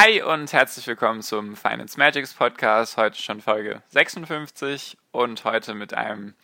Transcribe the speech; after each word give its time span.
Hi 0.00 0.22
und 0.22 0.52
herzlich 0.52 0.86
willkommen 0.86 1.22
zum 1.22 1.56
Finance 1.56 1.98
Magics 1.98 2.32
Podcast. 2.32 2.96
Heute 2.96 3.20
schon 3.20 3.40
Folge 3.40 3.82
56 3.88 4.96
und 5.10 5.42
heute 5.42 5.74
mit 5.74 5.92
einem 5.92 6.34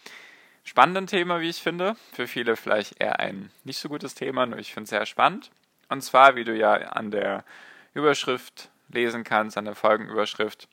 spannenden 0.64 1.06
Thema, 1.06 1.40
wie 1.40 1.50
ich 1.50 1.62
finde. 1.62 1.94
Für 2.12 2.26
viele 2.26 2.56
vielleicht 2.56 3.00
eher 3.00 3.20
ein 3.20 3.52
nicht 3.62 3.78
so 3.78 3.88
gutes 3.88 4.16
Thema, 4.16 4.44
nur 4.44 4.58
ich 4.58 4.74
finde 4.74 4.86
es 4.86 4.90
sehr 4.90 5.06
spannend. 5.06 5.52
Und 5.88 6.02
zwar, 6.02 6.34
wie 6.34 6.42
du 6.42 6.52
ja 6.52 6.72
an 6.72 7.12
der 7.12 7.44
Überschrift 7.92 8.70
lesen 8.88 9.22
kannst, 9.22 9.56
an 9.56 9.66
der 9.66 9.76
Folgenüberschrift, 9.76 10.66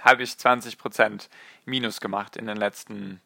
habe 0.00 0.24
ich 0.24 0.30
20% 0.30 1.28
Minus 1.64 2.00
gemacht 2.00 2.36
in 2.36 2.48
den 2.48 2.56
letzten 2.56 3.20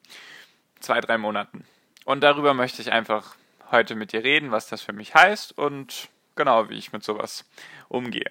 zwei, 0.80 1.00
drei 1.00 1.16
Monaten. 1.16 1.64
Und 2.04 2.20
darüber 2.20 2.52
möchte 2.52 2.82
ich 2.82 2.92
einfach 2.92 3.34
heute 3.70 3.94
mit 3.94 4.12
dir 4.12 4.22
reden, 4.22 4.50
was 4.50 4.68
das 4.68 4.82
für 4.82 4.92
mich 4.92 5.14
heißt 5.14 5.56
und 5.56 6.10
genau, 6.36 6.68
wie 6.68 6.78
ich 6.78 6.92
mit 6.92 7.02
sowas 7.02 7.44
umgehe. 7.88 8.30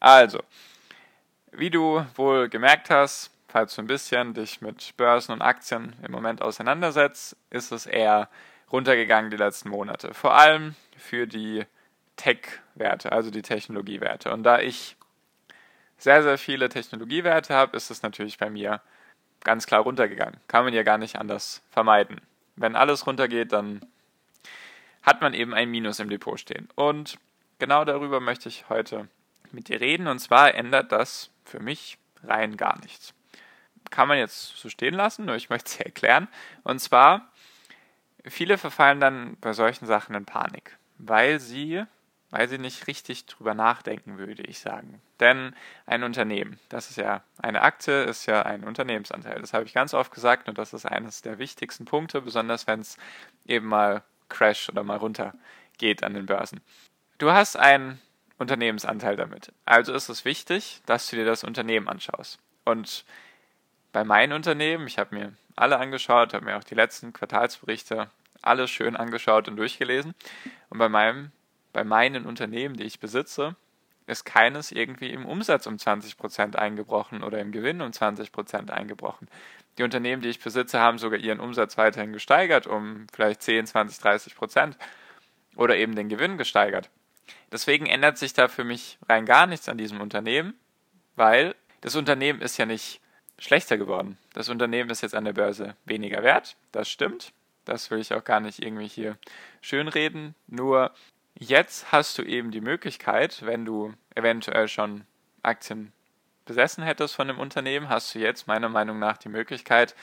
Also, 0.00 0.40
wie 1.52 1.70
du 1.70 2.04
wohl 2.16 2.48
gemerkt 2.48 2.90
hast, 2.90 3.30
falls 3.48 3.74
du 3.74 3.82
ein 3.82 3.86
bisschen 3.86 4.34
dich 4.34 4.60
mit 4.60 4.96
Börsen 4.96 5.32
und 5.32 5.42
Aktien 5.42 5.94
im 6.02 6.12
Moment 6.12 6.42
auseinandersetzt, 6.42 7.36
ist 7.50 7.72
es 7.72 7.86
eher 7.86 8.28
runtergegangen 8.72 9.30
die 9.30 9.36
letzten 9.36 9.68
Monate. 9.68 10.12
Vor 10.12 10.34
allem 10.34 10.74
für 10.96 11.26
die 11.26 11.64
Tech-Werte, 12.16 13.12
also 13.12 13.30
die 13.30 13.42
Technologiewerte. 13.42 14.32
Und 14.32 14.42
da 14.42 14.58
ich 14.58 14.96
sehr, 15.96 16.22
sehr 16.22 16.38
viele 16.38 16.68
Technologiewerte 16.68 17.54
habe, 17.54 17.76
ist 17.76 17.90
es 17.90 18.02
natürlich 18.02 18.38
bei 18.38 18.50
mir 18.50 18.80
ganz 19.42 19.66
klar 19.66 19.82
runtergegangen. 19.82 20.40
Kann 20.48 20.64
man 20.64 20.74
ja 20.74 20.82
gar 20.82 20.98
nicht 20.98 21.16
anders 21.16 21.62
vermeiden. 21.70 22.20
Wenn 22.56 22.76
alles 22.76 23.06
runtergeht, 23.06 23.52
dann 23.52 23.84
hat 25.02 25.20
man 25.20 25.34
eben 25.34 25.54
ein 25.54 25.70
Minus 25.70 26.00
im 26.00 26.08
Depot 26.08 26.40
stehen. 26.40 26.68
Und 26.74 27.18
genau 27.58 27.84
darüber 27.84 28.20
möchte 28.20 28.48
ich 28.48 28.68
heute 28.68 29.08
mit 29.52 29.68
dir 29.68 29.80
reden. 29.80 30.06
Und 30.06 30.18
zwar 30.18 30.54
ändert 30.54 30.92
das 30.92 31.30
für 31.44 31.60
mich 31.60 31.98
rein 32.22 32.56
gar 32.56 32.78
nichts. 32.80 33.14
Kann 33.90 34.08
man 34.08 34.18
jetzt 34.18 34.56
so 34.56 34.68
stehen 34.68 34.94
lassen, 34.94 35.24
nur 35.24 35.36
ich 35.36 35.50
möchte 35.50 35.68
es 35.68 35.80
erklären. 35.80 36.28
Und 36.62 36.80
zwar, 36.80 37.30
viele 38.24 38.58
verfallen 38.58 39.00
dann 39.00 39.36
bei 39.40 39.52
solchen 39.52 39.86
Sachen 39.86 40.14
in 40.14 40.24
Panik, 40.24 40.76
weil 40.98 41.38
sie, 41.38 41.84
weil 42.30 42.48
sie 42.48 42.58
nicht 42.58 42.86
richtig 42.86 43.26
drüber 43.26 43.54
nachdenken, 43.54 44.18
würde 44.18 44.42
ich 44.42 44.58
sagen. 44.58 45.00
Denn 45.20 45.54
ein 45.86 46.02
Unternehmen, 46.02 46.58
das 46.68 46.90
ist 46.90 46.96
ja 46.96 47.22
eine 47.38 47.62
Aktie, 47.62 48.04
ist 48.04 48.26
ja 48.26 48.42
ein 48.42 48.64
Unternehmensanteil. 48.64 49.40
Das 49.40 49.52
habe 49.52 49.64
ich 49.64 49.74
ganz 49.74 49.94
oft 49.94 50.12
gesagt 50.12 50.48
und 50.48 50.58
das 50.58 50.72
ist 50.72 50.86
eines 50.86 51.22
der 51.22 51.38
wichtigsten 51.38 51.84
Punkte, 51.84 52.20
besonders 52.20 52.66
wenn 52.66 52.80
es 52.80 52.96
eben 53.46 53.66
mal 53.66 54.02
crash 54.28 54.68
oder 54.68 54.82
mal 54.82 54.96
runter 54.96 55.34
geht 55.78 56.02
an 56.02 56.14
den 56.14 56.26
Börsen. 56.26 56.60
Du 57.18 57.30
hast 57.30 57.56
einen 57.56 58.00
Unternehmensanteil 58.38 59.16
damit. 59.16 59.52
Also 59.64 59.92
ist 59.92 60.08
es 60.08 60.24
wichtig, 60.24 60.80
dass 60.86 61.08
du 61.08 61.16
dir 61.16 61.24
das 61.24 61.44
Unternehmen 61.44 61.88
anschaust. 61.88 62.38
Und 62.64 63.04
bei 63.92 64.02
meinen 64.02 64.32
Unternehmen, 64.32 64.86
ich 64.88 64.98
habe 64.98 65.14
mir 65.14 65.32
alle 65.54 65.78
angeschaut, 65.78 66.34
habe 66.34 66.44
mir 66.44 66.56
auch 66.56 66.64
die 66.64 66.74
letzten 66.74 67.12
Quartalsberichte 67.12 68.10
alle 68.42 68.66
schön 68.66 68.96
angeschaut 68.96 69.48
und 69.48 69.56
durchgelesen. 69.56 70.14
Und 70.70 70.78
bei 70.78 70.88
meinem, 70.88 71.30
bei 71.72 71.84
meinen 71.84 72.26
Unternehmen, 72.26 72.76
die 72.76 72.84
ich 72.84 72.98
besitze, 72.98 73.54
ist 74.06 74.24
keines 74.24 74.72
irgendwie 74.72 75.10
im 75.10 75.24
Umsatz 75.24 75.66
um 75.66 75.76
20% 75.76 76.56
eingebrochen 76.56 77.22
oder 77.22 77.38
im 77.38 77.52
Gewinn 77.52 77.80
um 77.80 77.90
20% 77.90 78.70
eingebrochen. 78.70 79.28
Die 79.78 79.82
Unternehmen, 79.82 80.20
die 80.20 80.28
ich 80.28 80.40
besitze, 80.40 80.80
haben 80.80 80.98
sogar 80.98 81.18
ihren 81.18 81.40
Umsatz 81.40 81.78
weiterhin 81.78 82.12
gesteigert 82.12 82.66
um 82.66 83.06
vielleicht 83.12 83.42
10, 83.42 83.66
20, 83.66 84.04
30% 84.04 84.74
oder 85.56 85.76
eben 85.76 85.94
den 85.94 86.08
Gewinn 86.08 86.36
gesteigert. 86.36 86.90
Deswegen 87.54 87.86
ändert 87.86 88.18
sich 88.18 88.32
da 88.32 88.48
für 88.48 88.64
mich 88.64 88.98
rein 89.08 89.26
gar 89.26 89.46
nichts 89.46 89.68
an 89.68 89.78
diesem 89.78 90.00
Unternehmen, 90.00 90.54
weil 91.14 91.54
das 91.82 91.94
Unternehmen 91.94 92.40
ist 92.40 92.56
ja 92.56 92.66
nicht 92.66 93.00
schlechter 93.38 93.78
geworden. 93.78 94.18
Das 94.32 94.48
Unternehmen 94.48 94.90
ist 94.90 95.02
jetzt 95.02 95.14
an 95.14 95.24
der 95.24 95.34
Börse 95.34 95.76
weniger 95.84 96.24
wert, 96.24 96.56
das 96.72 96.88
stimmt. 96.88 97.32
Das 97.64 97.92
will 97.92 98.00
ich 98.00 98.12
auch 98.12 98.24
gar 98.24 98.40
nicht 98.40 98.60
irgendwie 98.60 98.88
hier 98.88 99.16
schönreden. 99.60 100.34
Nur 100.48 100.90
jetzt 101.38 101.92
hast 101.92 102.18
du 102.18 102.22
eben 102.22 102.50
die 102.50 102.60
Möglichkeit, 102.60 103.46
wenn 103.46 103.64
du 103.64 103.94
eventuell 104.16 104.66
schon 104.66 105.04
Aktien 105.44 105.92
besessen 106.46 106.82
hättest 106.82 107.14
von 107.14 107.28
dem 107.28 107.38
Unternehmen, 107.38 107.88
hast 107.88 108.16
du 108.16 108.18
jetzt 108.18 108.48
meiner 108.48 108.68
Meinung 108.68 108.98
nach 108.98 109.16
die 109.16 109.28
Möglichkeit, 109.28 109.94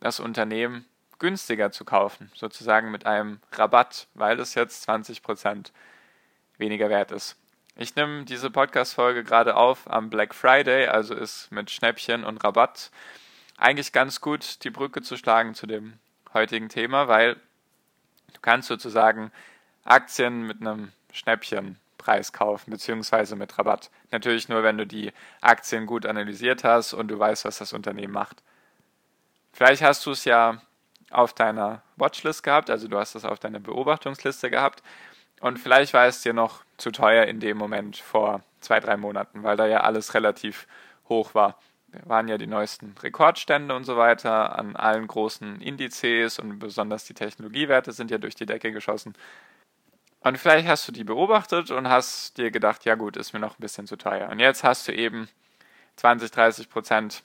das 0.00 0.18
Unternehmen 0.18 0.84
günstiger 1.20 1.70
zu 1.70 1.84
kaufen, 1.84 2.32
sozusagen 2.34 2.90
mit 2.90 3.06
einem 3.06 3.38
Rabatt, 3.52 4.08
weil 4.14 4.40
es 4.40 4.56
jetzt 4.56 4.82
20 4.82 5.22
Prozent 5.22 5.72
weniger 6.62 6.88
wert 6.88 7.10
ist. 7.10 7.36
Ich 7.76 7.96
nehme 7.96 8.24
diese 8.24 8.50
Podcast-Folge 8.50 9.24
gerade 9.24 9.56
auf 9.56 9.90
am 9.90 10.08
Black 10.08 10.34
Friday, 10.34 10.86
also 10.86 11.14
ist 11.14 11.50
mit 11.50 11.70
Schnäppchen 11.70 12.24
und 12.24 12.42
Rabatt 12.42 12.90
eigentlich 13.56 13.92
ganz 13.92 14.20
gut 14.20 14.64
die 14.64 14.70
Brücke 14.70 15.02
zu 15.02 15.16
schlagen 15.16 15.54
zu 15.54 15.66
dem 15.66 15.94
heutigen 16.32 16.68
Thema, 16.68 17.08
weil 17.08 17.34
du 17.34 18.40
kannst 18.40 18.68
sozusagen 18.68 19.30
Aktien 19.84 20.42
mit 20.42 20.60
einem 20.60 20.92
Schnäppchenpreis 21.12 22.32
kaufen, 22.32 22.70
beziehungsweise 22.70 23.36
mit 23.36 23.58
Rabatt. 23.58 23.90
Natürlich 24.10 24.48
nur, 24.48 24.62
wenn 24.62 24.78
du 24.78 24.86
die 24.86 25.12
Aktien 25.40 25.86
gut 25.86 26.06
analysiert 26.06 26.64
hast 26.64 26.92
und 26.92 27.08
du 27.08 27.18
weißt, 27.18 27.44
was 27.44 27.58
das 27.58 27.72
Unternehmen 27.72 28.12
macht. 28.12 28.42
Vielleicht 29.52 29.82
hast 29.82 30.06
du 30.06 30.12
es 30.12 30.24
ja 30.24 30.62
auf 31.10 31.32
deiner 31.32 31.82
Watchlist 31.96 32.42
gehabt, 32.42 32.70
also 32.70 32.88
du 32.88 32.98
hast 32.98 33.14
es 33.14 33.24
auf 33.24 33.38
deiner 33.38 33.60
Beobachtungsliste 33.60 34.50
gehabt 34.50 34.82
und 35.42 35.58
vielleicht 35.58 35.92
war 35.92 36.06
es 36.06 36.22
dir 36.22 36.32
noch 36.32 36.62
zu 36.76 36.92
teuer 36.92 37.24
in 37.24 37.40
dem 37.40 37.58
Moment 37.58 37.96
vor 37.96 38.42
zwei, 38.60 38.78
drei 38.78 38.96
Monaten, 38.96 39.42
weil 39.42 39.56
da 39.56 39.66
ja 39.66 39.80
alles 39.80 40.14
relativ 40.14 40.68
hoch 41.08 41.34
war. 41.34 41.58
Da 41.88 41.98
waren 42.08 42.28
ja 42.28 42.38
die 42.38 42.46
neuesten 42.46 42.94
Rekordstände 43.02 43.74
und 43.74 43.82
so 43.82 43.96
weiter 43.96 44.56
an 44.56 44.76
allen 44.76 45.08
großen 45.08 45.60
Indizes 45.60 46.38
und 46.38 46.60
besonders 46.60 47.06
die 47.06 47.14
Technologiewerte 47.14 47.90
sind 47.90 48.12
ja 48.12 48.18
durch 48.18 48.36
die 48.36 48.46
Decke 48.46 48.70
geschossen. 48.70 49.14
Und 50.20 50.38
vielleicht 50.38 50.68
hast 50.68 50.86
du 50.86 50.92
die 50.92 51.02
beobachtet 51.02 51.72
und 51.72 51.88
hast 51.88 52.38
dir 52.38 52.52
gedacht, 52.52 52.84
ja 52.84 52.94
gut, 52.94 53.16
ist 53.16 53.32
mir 53.32 53.40
noch 53.40 53.58
ein 53.58 53.60
bisschen 53.60 53.88
zu 53.88 53.96
teuer. 53.96 54.28
Und 54.28 54.38
jetzt 54.38 54.62
hast 54.62 54.86
du 54.86 54.94
eben 54.94 55.28
20, 55.96 56.30
30 56.30 56.70
Prozent 56.70 57.24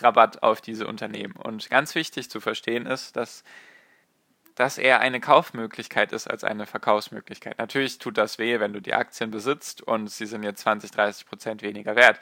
Rabatt 0.00 0.44
auf 0.44 0.60
diese 0.60 0.86
Unternehmen. 0.86 1.34
Und 1.34 1.68
ganz 1.70 1.96
wichtig 1.96 2.30
zu 2.30 2.40
verstehen 2.40 2.86
ist, 2.86 3.16
dass 3.16 3.42
dass 4.54 4.78
er 4.78 5.00
eine 5.00 5.20
Kaufmöglichkeit 5.20 6.12
ist 6.12 6.28
als 6.28 6.44
eine 6.44 6.66
Verkaufsmöglichkeit. 6.66 7.58
Natürlich 7.58 7.98
tut 7.98 8.18
das 8.18 8.38
weh, 8.38 8.60
wenn 8.60 8.72
du 8.72 8.80
die 8.80 8.94
Aktien 8.94 9.30
besitzt 9.30 9.82
und 9.82 10.10
sie 10.10 10.26
sind 10.26 10.42
jetzt 10.44 10.60
20, 10.60 10.90
30 10.92 11.26
Prozent 11.26 11.62
weniger 11.62 11.96
wert. 11.96 12.20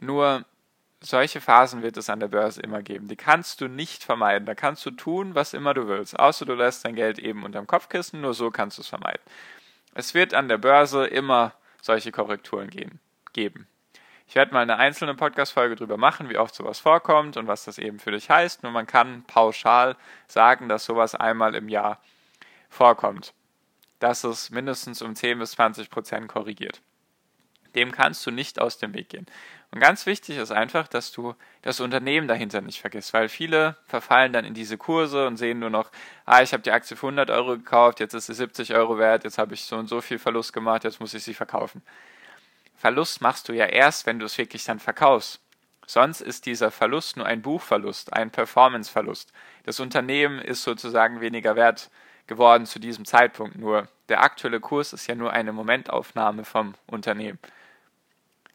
Nur 0.00 0.44
solche 1.00 1.40
Phasen 1.40 1.82
wird 1.82 1.96
es 1.96 2.10
an 2.10 2.20
der 2.20 2.28
Börse 2.28 2.60
immer 2.60 2.82
geben. 2.82 3.08
Die 3.08 3.16
kannst 3.16 3.60
du 3.60 3.68
nicht 3.68 4.04
vermeiden. 4.04 4.46
Da 4.46 4.54
kannst 4.54 4.84
du 4.86 4.90
tun, 4.90 5.34
was 5.34 5.54
immer 5.54 5.74
du 5.74 5.86
willst. 5.86 6.18
Außer 6.18 6.44
du 6.44 6.54
lässt 6.54 6.84
dein 6.84 6.94
Geld 6.94 7.18
eben 7.18 7.44
unterm 7.44 7.66
Kopfkissen. 7.66 8.20
Nur 8.20 8.34
so 8.34 8.50
kannst 8.50 8.78
du 8.78 8.82
es 8.82 8.88
vermeiden. 8.88 9.22
Es 9.94 10.14
wird 10.14 10.34
an 10.34 10.48
der 10.48 10.58
Börse 10.58 11.06
immer 11.06 11.52
solche 11.82 12.10
Korrekturen 12.10 12.70
gehen, 12.70 13.00
geben. 13.32 13.66
Ich 14.28 14.34
werde 14.34 14.52
mal 14.52 14.60
eine 14.60 14.76
einzelne 14.76 15.14
Podcast-Folge 15.14 15.74
drüber 15.74 15.96
machen, 15.96 16.28
wie 16.28 16.36
oft 16.36 16.54
sowas 16.54 16.78
vorkommt 16.78 17.38
und 17.38 17.46
was 17.46 17.64
das 17.64 17.78
eben 17.78 17.98
für 17.98 18.10
dich 18.10 18.28
heißt. 18.28 18.62
Nur 18.62 18.72
man 18.72 18.86
kann 18.86 19.24
pauschal 19.24 19.96
sagen, 20.26 20.68
dass 20.68 20.84
sowas 20.84 21.14
einmal 21.14 21.54
im 21.54 21.70
Jahr 21.70 21.98
vorkommt. 22.68 23.32
Dass 24.00 24.24
es 24.24 24.50
mindestens 24.50 25.00
um 25.00 25.14
10 25.14 25.38
bis 25.38 25.52
20 25.52 25.88
Prozent 25.88 26.28
korrigiert. 26.28 26.82
Dem 27.74 27.90
kannst 27.90 28.26
du 28.26 28.30
nicht 28.30 28.60
aus 28.60 28.76
dem 28.76 28.92
Weg 28.92 29.08
gehen. 29.08 29.24
Und 29.70 29.80
ganz 29.80 30.04
wichtig 30.04 30.36
ist 30.36 30.50
einfach, 30.50 30.88
dass 30.88 31.10
du 31.10 31.34
das 31.62 31.80
Unternehmen 31.80 32.28
dahinter 32.28 32.60
nicht 32.60 32.82
vergisst, 32.82 33.14
weil 33.14 33.30
viele 33.30 33.78
verfallen 33.86 34.34
dann 34.34 34.44
in 34.44 34.52
diese 34.52 34.76
Kurse 34.76 35.26
und 35.26 35.38
sehen 35.38 35.58
nur 35.58 35.70
noch, 35.70 35.90
ah, 36.26 36.42
ich 36.42 36.52
habe 36.52 36.62
die 36.62 36.70
Aktie 36.70 36.98
für 36.98 37.06
100 37.06 37.30
Euro 37.30 37.56
gekauft, 37.56 38.00
jetzt 38.00 38.12
ist 38.12 38.26
sie 38.26 38.34
70 38.34 38.74
Euro 38.74 38.98
wert, 38.98 39.24
jetzt 39.24 39.38
habe 39.38 39.54
ich 39.54 39.64
so 39.64 39.76
und 39.76 39.86
so 39.88 40.02
viel 40.02 40.18
Verlust 40.18 40.52
gemacht, 40.52 40.84
jetzt 40.84 41.00
muss 41.00 41.14
ich 41.14 41.22
sie 41.22 41.34
verkaufen. 41.34 41.82
Verlust 42.78 43.20
machst 43.20 43.48
du 43.48 43.52
ja 43.52 43.66
erst, 43.66 44.06
wenn 44.06 44.20
du 44.20 44.26
es 44.26 44.38
wirklich 44.38 44.64
dann 44.64 44.78
verkaufst. 44.78 45.40
Sonst 45.84 46.20
ist 46.20 46.46
dieser 46.46 46.70
Verlust 46.70 47.16
nur 47.16 47.26
ein 47.26 47.42
Buchverlust, 47.42 48.12
ein 48.12 48.30
Performanceverlust. 48.30 49.32
Das 49.64 49.80
Unternehmen 49.80 50.38
ist 50.38 50.62
sozusagen 50.62 51.20
weniger 51.20 51.56
wert 51.56 51.90
geworden 52.28 52.66
zu 52.66 52.78
diesem 52.78 53.04
Zeitpunkt, 53.04 53.56
nur 53.56 53.88
der 54.08 54.22
aktuelle 54.22 54.60
Kurs 54.60 54.92
ist 54.92 55.06
ja 55.06 55.14
nur 55.14 55.32
eine 55.32 55.52
Momentaufnahme 55.52 56.44
vom 56.44 56.74
Unternehmen. 56.86 57.38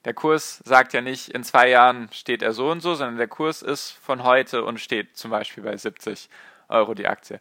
Der 0.04 0.14
Kurs 0.14 0.62
sagt 0.64 0.92
ja 0.92 1.00
nicht, 1.00 1.28
in 1.28 1.44
zwei 1.44 1.68
Jahren 1.68 2.08
steht 2.12 2.42
er 2.42 2.52
so 2.52 2.70
und 2.70 2.80
so, 2.80 2.94
sondern 2.94 3.18
der 3.18 3.28
Kurs 3.28 3.62
ist 3.62 3.90
von 3.90 4.22
heute 4.22 4.64
und 4.64 4.80
steht 4.80 5.16
zum 5.16 5.30
Beispiel 5.30 5.64
bei 5.64 5.76
70 5.76 6.30
Euro 6.68 6.94
die 6.94 7.08
Aktie. 7.08 7.40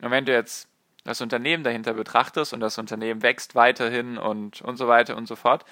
Und 0.00 0.10
wenn 0.10 0.24
du 0.24 0.32
jetzt 0.32 0.68
das 1.04 1.20
Unternehmen 1.20 1.64
dahinter 1.64 1.94
betrachtest 1.94 2.52
und 2.52 2.60
das 2.60 2.76
Unternehmen 2.76 3.22
wächst 3.22 3.54
weiterhin 3.54 4.18
und, 4.18 4.60
und 4.62 4.76
so 4.76 4.88
weiter 4.88 5.16
und 5.16 5.26
so 5.26 5.36
fort, 5.36 5.64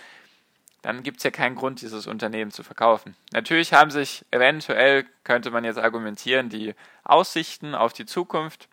dann 0.86 1.02
gibt 1.02 1.16
es 1.16 1.24
ja 1.24 1.32
keinen 1.32 1.56
Grund, 1.56 1.80
dieses 1.80 2.06
Unternehmen 2.06 2.52
zu 2.52 2.62
verkaufen. 2.62 3.16
Natürlich 3.32 3.72
haben 3.72 3.90
sich 3.90 4.24
eventuell, 4.30 5.04
könnte 5.24 5.50
man 5.50 5.64
jetzt 5.64 5.80
argumentieren, 5.80 6.48
die 6.48 6.76
Aussichten 7.02 7.74
auf 7.74 7.92
die 7.92 8.06
Zukunft 8.06 8.68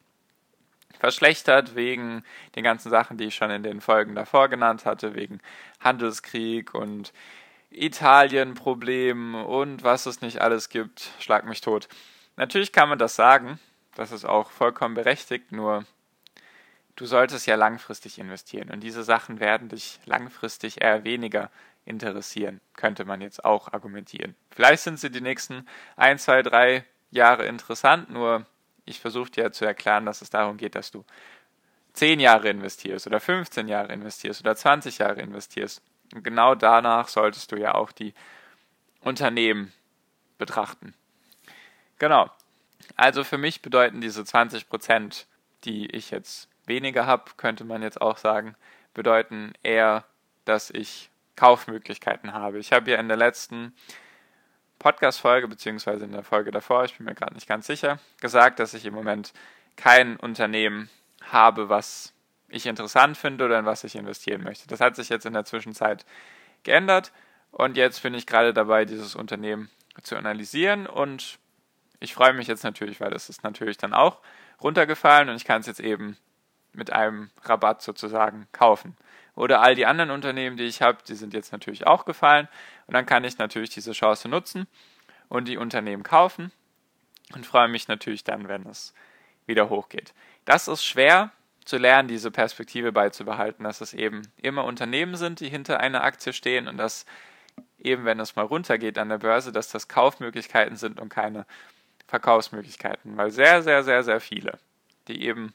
verschlechtert 1.00 1.74
wegen 1.74 2.24
den 2.56 2.64
ganzen 2.64 2.92
Sachen, 2.92 3.18
die 3.18 3.24
ich 3.24 3.36
schon 3.36 3.50
in 3.50 3.64
den 3.64 3.82
Folgen 3.82 4.14
davor 4.14 4.48
genannt 4.48 4.86
hatte, 4.86 5.16
wegen 5.16 5.42
Handelskrieg 5.80 6.76
und 6.76 7.14
Italien-Problemen 7.72 9.34
und 9.34 9.84
was 9.84 10.06
es 10.06 10.22
nicht 10.22 10.40
alles 10.40 10.70
gibt. 10.70 11.10
Schlag 11.18 11.48
mich 11.48 11.62
tot. 11.62 11.88
Natürlich 12.36 12.72
kann 12.72 12.90
man 12.90 13.00
das 13.00 13.16
sagen, 13.16 13.60
das 13.96 14.12
ist 14.12 14.26
auch 14.26 14.52
vollkommen 14.52 14.94
berechtigt, 14.94 15.52
nur 15.52 15.84
du 16.96 17.06
solltest 17.06 17.48
ja 17.48 17.56
langfristig 17.56 18.20
investieren 18.20 18.70
und 18.70 18.82
diese 18.82 19.04
Sachen 19.04 19.40
werden 19.40 19.70
dich 19.70 20.00
langfristig 20.06 20.82
eher 20.82 21.04
weniger 21.04 21.50
interessieren, 21.86 22.62
könnte 22.76 23.06
man 23.06 23.22
jetzt 23.22 23.44
auch 23.44 23.74
argumentieren. 23.74 24.36
Vielleicht 24.52 24.84
sind 24.84 25.00
sie 25.00 25.10
die 25.10 25.22
nächsten 25.22 25.68
ein, 25.96 26.18
zwei, 26.18 26.42
drei 26.42 26.86
Jahre 27.12 27.46
interessant, 27.46 28.10
nur 28.10 28.46
ich 28.86 29.00
versuche 29.00 29.32
dir 29.32 29.52
zu 29.52 29.66
erklären, 29.66 30.06
dass 30.06 30.22
es 30.22 30.30
darum 30.30 30.58
geht, 30.58 30.76
dass 30.76 30.92
du 30.92 31.06
10 31.94 32.20
Jahre 32.20 32.50
investierst 32.50 33.08
oder 33.08 33.20
15 33.20 33.68
Jahre 33.68 33.94
investierst 33.94 34.42
oder 34.42 34.56
20 34.56 34.98
Jahre 34.98 35.22
investierst. 35.22 35.82
Und 36.14 36.24
genau 36.24 36.56
danach 36.56 37.08
solltest 37.08 37.52
du 37.52 37.56
ja 37.56 37.76
auch 37.76 37.92
die 37.92 38.14
Unternehmen 39.02 39.72
betrachten. 40.38 40.94
Genau. 42.00 42.30
Also 42.96 43.24
für 43.24 43.38
mich 43.38 43.62
bedeuten 43.62 44.02
diese 44.02 44.26
20 44.26 44.68
Prozent, 44.68 45.28
die 45.64 45.90
ich 45.92 46.12
jetzt 46.12 46.50
weniger 46.66 47.06
habe, 47.06 47.32
könnte 47.38 47.64
man 47.64 47.82
jetzt 47.82 48.02
auch 48.02 48.18
sagen, 48.18 48.56
bedeuten 48.94 49.54
eher, 49.64 50.06
dass 50.46 50.70
ich 50.70 51.10
Kaufmöglichkeiten 51.36 52.34
habe. 52.34 52.60
Ich 52.60 52.72
habe 52.72 52.92
ja 52.92 53.00
in 53.00 53.08
der 53.08 53.18
letzten 53.18 53.74
Podcast-Folge, 54.80 55.48
beziehungsweise 55.48 56.06
in 56.06 56.12
der 56.12 56.24
Folge 56.24 56.52
davor, 56.52 56.84
ich 56.86 56.98
bin 56.98 57.06
mir 57.06 57.16
gerade 57.16 57.34
nicht 57.34 57.48
ganz 57.48 57.68
sicher, 57.68 58.00
gesagt, 58.22 58.60
dass 58.60 58.74
ich 58.74 58.86
im 58.86 58.94
Moment 58.94 59.34
kein 59.76 60.18
Unternehmen 60.18 60.90
habe, 61.32 61.70
was 61.70 62.14
ich 62.50 62.66
interessant 62.66 63.18
finde 63.18 63.46
oder 63.46 63.60
in 63.60 63.66
was 63.66 63.84
ich 63.84 63.96
investieren 63.96 64.44
möchte. 64.44 64.68
Das 64.68 64.80
hat 64.80 64.96
sich 64.96 65.10
jetzt 65.10 65.26
in 65.26 65.34
der 65.34 65.46
Zwischenzeit 65.46 66.06
geändert 66.64 67.12
und 67.52 67.78
jetzt 67.78 68.04
bin 68.04 68.14
ich 68.14 68.28
gerade 68.28 68.54
dabei, 68.54 68.86
dieses 68.86 69.16
Unternehmen 69.16 69.70
zu 70.02 70.16
analysieren 70.16 70.86
und 70.86 71.40
ich 72.00 72.14
freue 72.14 72.34
mich 72.34 72.48
jetzt 72.48 72.64
natürlich, 72.64 73.00
weil 73.00 73.14
es 73.14 73.30
ist 73.30 73.44
natürlich 73.44 73.78
dann 73.78 73.94
auch 73.94 74.20
runtergefallen 74.62 75.30
und 75.30 75.36
ich 75.36 75.46
kann 75.46 75.62
es 75.62 75.68
jetzt 75.68 75.80
eben 75.80 76.18
mit 76.74 76.92
einem 76.92 77.30
Rabatt 77.44 77.82
sozusagen 77.82 78.48
kaufen. 78.52 78.96
Oder 79.36 79.62
all 79.62 79.76
die 79.76 79.86
anderen 79.86 80.12
Unternehmen, 80.12 80.58
die 80.58 80.66
ich 80.66 80.82
habe, 80.82 81.00
die 81.08 81.16
sind 81.16 81.34
jetzt 81.34 81.52
natürlich 81.52 81.88
auch 81.88 82.06
gefallen. 82.06 82.48
Und 82.88 82.94
dann 82.94 83.06
kann 83.06 83.24
ich 83.24 83.38
natürlich 83.38 83.72
diese 83.72 83.94
Chance 83.94 84.30
nutzen 84.30 84.68
und 85.30 85.48
die 85.48 85.58
Unternehmen 85.58 86.04
kaufen 86.04 86.52
und 87.34 87.46
freue 87.46 87.68
mich 87.68 87.88
natürlich 87.88 88.24
dann, 88.24 88.48
wenn 88.48 88.66
es 88.68 88.94
wieder 89.46 89.70
hochgeht. 89.70 90.14
Das 90.46 90.68
ist 90.68 90.84
schwer 90.84 91.32
zu 91.66 91.78
lernen, 91.78 92.08
diese 92.08 92.30
Perspektive 92.30 92.92
beizubehalten, 92.92 93.64
dass 93.64 93.82
es 93.82 93.94
eben 93.94 94.24
immer 94.38 94.66
Unternehmen 94.66 95.16
sind, 95.16 95.40
die 95.40 95.50
hinter 95.50 95.80
einer 95.80 96.04
Aktie 96.04 96.34
stehen 96.34 96.68
und 96.68 96.78
dass 96.78 97.06
eben, 97.80 98.06
wenn 98.06 98.20
es 98.20 98.36
mal 98.36 98.46
runtergeht 98.46 98.98
an 98.98 99.10
der 99.10 99.18
Börse, 99.18 99.52
dass 99.52 99.70
das 99.70 99.88
Kaufmöglichkeiten 99.88 100.76
sind 100.76 101.00
und 101.00 101.10
keine 101.10 101.46
Verkaufsmöglichkeiten, 102.08 103.18
weil 103.18 103.32
sehr, 103.32 103.64
sehr, 103.64 103.84
sehr, 103.84 104.04
sehr 104.04 104.20
viele, 104.20 104.60
die 105.08 105.24
eben 105.26 105.54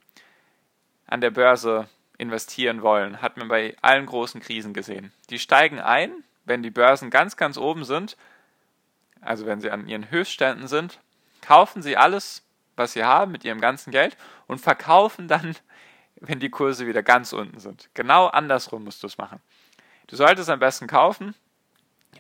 an 1.09 1.21
der 1.21 1.31
Börse 1.31 1.89
investieren 2.19 2.83
wollen, 2.83 3.21
hat 3.23 3.37
man 3.37 3.49
bei 3.49 3.77
allen 3.83 4.07
großen 4.07 4.41
Krisen 4.41 4.75
gesehen. 4.75 5.13
Die 5.31 5.39
steigen 5.39 5.81
ein, 5.81 6.13
wenn 6.45 6.63
die 6.63 6.71
Börsen 6.71 7.11
ganz, 7.11 7.37
ganz 7.37 7.57
oben 7.57 7.85
sind, 7.85 8.17
also 9.21 9.47
wenn 9.47 9.61
sie 9.61 9.71
an 9.71 9.89
ihren 9.89 10.11
Höchstständen 10.11 10.69
sind, 10.69 11.01
kaufen 11.41 11.83
sie 11.83 11.97
alles, 11.97 12.43
was 12.77 12.93
sie 12.93 13.05
haben 13.05 13.33
mit 13.33 13.45
ihrem 13.45 13.61
ganzen 13.61 13.91
Geld 13.91 14.17
und 14.47 14.61
verkaufen 14.61 15.29
dann, 15.29 15.57
wenn 16.17 16.41
die 16.41 16.51
Kurse 16.51 16.87
wieder 16.87 17.03
ganz 17.03 17.33
unten 17.33 17.59
sind. 17.59 17.89
Genau 17.95 18.27
andersrum 18.27 18.85
musst 18.85 19.03
du 19.03 19.07
es 19.07 19.19
machen. 19.19 19.41
Du 20.09 20.17
solltest 20.17 20.51
am 20.51 20.59
besten 20.59 20.87
kaufen, 20.87 21.35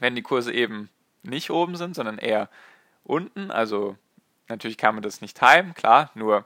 wenn 0.01 0.15
die 0.15 0.23
Kurse 0.23 0.53
eben 0.53 0.89
nicht 1.23 1.51
oben 1.51 1.77
sind, 1.77 1.95
sondern 1.95 2.19
eher 2.19 2.49
unten. 3.03 3.51
Also 3.51 3.97
natürlich 4.49 4.79
kann 4.79 4.95
man 4.95 5.03
das 5.03 5.21
nicht 5.21 5.39
timen, 5.39 5.75
klar, 5.75 6.11
nur 6.15 6.45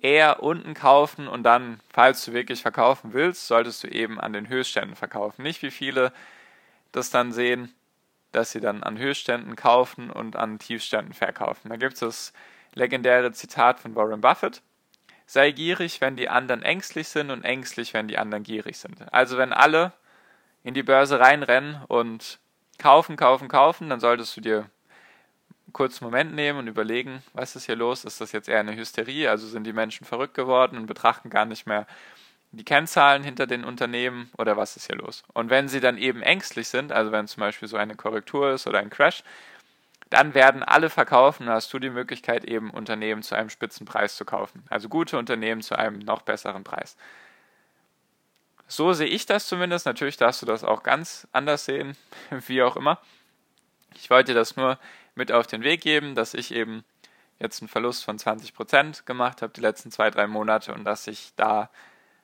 eher 0.00 0.42
unten 0.42 0.74
kaufen 0.74 1.28
und 1.28 1.42
dann, 1.42 1.80
falls 1.90 2.24
du 2.24 2.32
wirklich 2.32 2.62
verkaufen 2.62 3.12
willst, 3.12 3.46
solltest 3.46 3.84
du 3.84 3.88
eben 3.88 4.20
an 4.20 4.32
den 4.32 4.48
Höchstständen 4.48 4.96
verkaufen. 4.96 5.42
Nicht 5.42 5.62
wie 5.62 5.70
viele 5.70 6.12
das 6.92 7.10
dann 7.10 7.32
sehen, 7.32 7.74
dass 8.32 8.52
sie 8.52 8.60
dann 8.60 8.82
an 8.82 8.98
Höchstständen 8.98 9.56
kaufen 9.56 10.10
und 10.10 10.36
an 10.36 10.58
Tiefständen 10.58 11.12
verkaufen. 11.12 11.68
Da 11.68 11.76
gibt 11.76 11.94
es 11.94 12.00
das 12.00 12.32
legendäre 12.74 13.32
Zitat 13.32 13.80
von 13.80 13.94
Warren 13.94 14.20
Buffett. 14.20 14.62
Sei 15.26 15.50
gierig, 15.50 16.00
wenn 16.00 16.16
die 16.16 16.28
anderen 16.28 16.62
ängstlich 16.62 17.08
sind 17.08 17.30
und 17.30 17.44
ängstlich, 17.44 17.94
wenn 17.94 18.08
die 18.08 18.18
anderen 18.18 18.42
gierig 18.42 18.78
sind. 18.78 19.12
Also 19.12 19.36
wenn 19.38 19.52
alle 19.52 19.92
in 20.64 20.74
die 20.74 20.82
Börse 20.82 21.20
reinrennen 21.20 21.82
und 21.88 22.38
kaufen, 22.78 23.16
kaufen, 23.16 23.48
kaufen, 23.48 23.88
dann 23.88 24.00
solltest 24.00 24.36
du 24.36 24.40
dir 24.40 24.70
kurzen 25.72 26.04
Moment 26.04 26.34
nehmen 26.34 26.58
und 26.58 26.66
überlegen, 26.68 27.22
was 27.32 27.56
ist 27.56 27.66
hier 27.66 27.76
los? 27.76 28.04
Ist 28.04 28.20
das 28.20 28.32
jetzt 28.32 28.48
eher 28.48 28.60
eine 28.60 28.76
Hysterie? 28.76 29.28
Also 29.28 29.46
sind 29.46 29.64
die 29.64 29.72
Menschen 29.72 30.06
verrückt 30.06 30.34
geworden 30.34 30.76
und 30.76 30.86
betrachten 30.86 31.30
gar 31.30 31.44
nicht 31.44 31.66
mehr 31.66 31.86
die 32.52 32.64
Kennzahlen 32.64 33.22
hinter 33.24 33.46
den 33.46 33.64
Unternehmen 33.64 34.30
oder 34.36 34.56
was 34.56 34.76
ist 34.76 34.86
hier 34.86 34.96
los? 34.96 35.24
Und 35.32 35.50
wenn 35.50 35.68
sie 35.68 35.80
dann 35.80 35.96
eben 35.96 36.22
ängstlich 36.22 36.68
sind, 36.68 36.92
also 36.92 37.10
wenn 37.10 37.26
zum 37.26 37.40
Beispiel 37.40 37.68
so 37.68 37.76
eine 37.76 37.94
Korrektur 37.94 38.52
ist 38.52 38.66
oder 38.66 38.78
ein 38.78 38.90
Crash, 38.90 39.24
dann 40.10 40.34
werden 40.34 40.62
alle 40.62 40.90
verkaufen 40.90 41.48
und 41.48 41.54
hast 41.54 41.72
du 41.72 41.78
die 41.78 41.88
Möglichkeit, 41.88 42.44
eben 42.44 42.70
Unternehmen 42.70 43.22
zu 43.22 43.34
einem 43.34 43.48
Spitzenpreis 43.48 44.16
zu 44.16 44.26
kaufen. 44.26 44.62
Also 44.68 44.90
gute 44.90 45.16
Unternehmen 45.16 45.62
zu 45.62 45.76
einem 45.78 46.00
noch 46.00 46.20
besseren 46.20 46.64
Preis. 46.64 46.98
So 48.68 48.92
sehe 48.92 49.06
ich 49.06 49.24
das 49.24 49.48
zumindest. 49.48 49.86
Natürlich 49.86 50.18
darfst 50.18 50.42
du 50.42 50.46
das 50.46 50.64
auch 50.64 50.82
ganz 50.82 51.26
anders 51.32 51.64
sehen, 51.64 51.96
wie 52.46 52.62
auch 52.62 52.76
immer. 52.76 52.98
Ich 53.94 54.10
wollte 54.10 54.34
das 54.34 54.56
nur 54.56 54.78
mit 55.14 55.32
auf 55.32 55.46
den 55.46 55.62
Weg 55.62 55.80
geben, 55.80 56.14
dass 56.14 56.34
ich 56.34 56.54
eben 56.54 56.84
jetzt 57.38 57.60
einen 57.60 57.68
Verlust 57.68 58.04
von 58.04 58.18
20% 58.18 59.04
gemacht 59.04 59.42
habe 59.42 59.52
die 59.52 59.60
letzten 59.60 59.90
zwei, 59.90 60.10
drei 60.10 60.26
Monate 60.26 60.72
und 60.72 60.84
dass 60.84 61.04
sich 61.04 61.32
da 61.36 61.70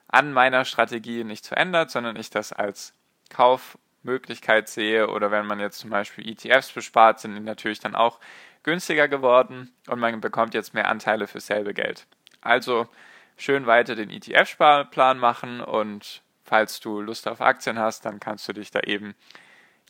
an 0.06 0.32
meiner 0.32 0.64
Strategie 0.64 1.24
nichts 1.24 1.48
verändert, 1.48 1.90
sondern 1.90 2.16
ich 2.16 2.30
das 2.30 2.52
als 2.52 2.94
Kaufmöglichkeit 3.30 4.68
sehe 4.68 5.08
oder 5.08 5.30
wenn 5.30 5.46
man 5.46 5.60
jetzt 5.60 5.80
zum 5.80 5.90
Beispiel 5.90 6.28
ETFs 6.28 6.72
bespart, 6.72 7.20
sind 7.20 7.34
die 7.34 7.40
natürlich 7.40 7.80
dann 7.80 7.94
auch 7.94 8.20
günstiger 8.62 9.08
geworden 9.08 9.72
und 9.86 9.98
man 9.98 10.20
bekommt 10.20 10.54
jetzt 10.54 10.72
mehr 10.72 10.88
Anteile 10.88 11.26
für 11.26 11.40
selbe 11.40 11.74
Geld. 11.74 12.06
Also 12.40 12.88
schön 13.36 13.66
weiter 13.66 13.94
den 13.94 14.10
ETF-Sparplan 14.10 15.18
machen 15.18 15.60
und 15.60 16.22
falls 16.44 16.80
du 16.80 17.00
Lust 17.00 17.28
auf 17.28 17.40
Aktien 17.40 17.78
hast, 17.78 18.04
dann 18.04 18.20
kannst 18.20 18.48
du 18.48 18.52
dich 18.52 18.70
da 18.70 18.80
eben 18.80 19.14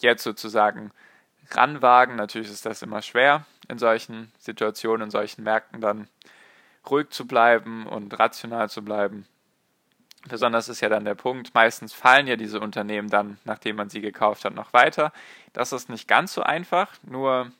jetzt 0.01 0.25
sozusagen 0.25 0.91
ranwagen. 1.51 2.17
Natürlich 2.17 2.51
ist 2.51 2.67
das 2.67 2.83
immer 2.83 3.03
schwer, 3.03 3.45
in 3.69 3.79
solchen 3.79 4.33
Situationen, 4.39 5.07
in 5.07 5.11
solchen 5.11 5.43
Märkten 5.43 5.81
dann 5.81 6.09
ruhig 6.89 7.11
zu 7.11 7.27
bleiben 7.27 7.87
und 7.87 8.19
rational 8.19 8.71
zu 8.71 8.83
bleiben. 8.83 9.27
Besonders 10.27 10.69
ist 10.69 10.81
ja 10.81 10.89
dann 10.89 11.05
der 11.05 11.15
Punkt, 11.15 11.55
meistens 11.55 11.93
fallen 11.93 12.27
ja 12.27 12.37
diese 12.37 12.61
Unternehmen 12.61 13.09
dann, 13.09 13.39
nachdem 13.45 13.77
man 13.77 13.89
sie 13.89 14.01
gekauft 14.01 14.45
hat, 14.45 14.55
noch 14.55 14.73
weiter. 14.73 15.13
Das 15.53 15.73
ist 15.73 15.89
nicht 15.89 16.09
ganz 16.09 16.35
so 16.35 16.43
einfach, 16.43 16.93
nur 17.03 17.53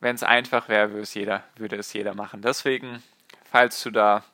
wenn 0.00 0.14
es 0.14 0.22
einfach 0.22 0.68
wäre, 0.68 0.90
würde 0.90 1.02
es 1.02 1.14
jeder, 1.14 1.44
würde 1.56 1.76
es 1.76 1.92
jeder 1.92 2.14
machen. 2.14 2.42
Deswegen, 2.42 3.02
falls 3.50 3.82
du 3.82 3.90
da 3.90 4.24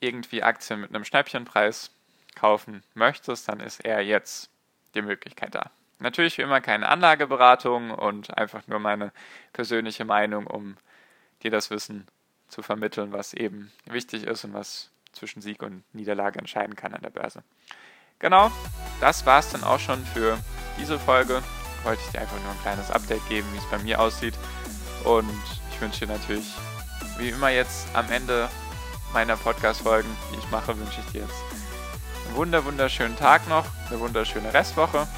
irgendwie 0.00 0.42
Aktien 0.42 0.80
mit 0.80 0.94
einem 0.94 1.04
Schnäppchenpreis 1.04 1.90
kaufen 2.34 2.82
möchtest, 2.94 3.48
dann 3.48 3.60
ist 3.60 3.80
eher 3.80 4.04
jetzt 4.04 4.50
die 4.94 5.02
Möglichkeit 5.02 5.54
da. 5.54 5.70
Natürlich 6.00 6.38
wie 6.38 6.42
immer 6.42 6.60
keine 6.60 6.88
Anlageberatung 6.88 7.90
und 7.90 8.36
einfach 8.36 8.66
nur 8.66 8.78
meine 8.78 9.12
persönliche 9.52 10.04
Meinung, 10.04 10.46
um 10.46 10.76
dir 11.42 11.50
das 11.50 11.70
Wissen 11.70 12.06
zu 12.48 12.62
vermitteln, 12.62 13.12
was 13.12 13.34
eben 13.34 13.70
wichtig 13.84 14.24
ist 14.24 14.44
und 14.44 14.54
was 14.54 14.90
zwischen 15.12 15.42
Sieg 15.42 15.62
und 15.62 15.82
Niederlage 15.92 16.38
entscheiden 16.38 16.74
kann 16.74 16.94
an 16.94 17.02
der 17.02 17.10
Börse. 17.10 17.42
Genau, 18.18 18.50
das 19.00 19.24
war 19.26 19.40
es 19.40 19.50
dann 19.50 19.64
auch 19.64 19.78
schon 19.78 20.04
für 20.06 20.38
diese 20.78 20.98
Folge. 20.98 21.42
Wollte 21.84 22.02
ich 22.04 22.12
dir 22.12 22.20
einfach 22.20 22.40
nur 22.42 22.50
ein 22.50 22.60
kleines 22.62 22.90
Update 22.90 23.26
geben, 23.28 23.48
wie 23.52 23.58
es 23.58 23.70
bei 23.70 23.78
mir 23.78 24.00
aussieht. 24.00 24.34
Und 25.04 25.30
ich 25.70 25.80
wünsche 25.80 26.06
dir 26.06 26.12
natürlich, 26.12 26.46
wie 27.18 27.30
immer 27.30 27.48
jetzt 27.48 27.88
am 27.94 28.10
Ende 28.10 28.48
meiner 29.12 29.36
Podcast-Folgen, 29.36 30.08
die 30.32 30.38
ich 30.38 30.50
mache, 30.50 30.78
wünsche 30.78 31.00
ich 31.00 31.12
dir 31.12 31.22
jetzt 31.22 31.50
wunder 32.34 32.64
wunderschönen 32.64 33.16
Tag 33.16 33.48
noch, 33.48 33.66
eine 33.88 33.98
wunderschöne 33.98 34.52
Restwoche. 34.54 35.08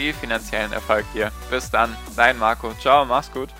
Viel 0.00 0.14
finanziellen 0.14 0.72
Erfolg 0.72 1.04
dir. 1.12 1.30
Bis 1.50 1.70
dann, 1.70 1.94
dein 2.16 2.38
Marco. 2.38 2.72
Ciao, 2.80 3.04
mach's 3.04 3.30
gut. 3.30 3.50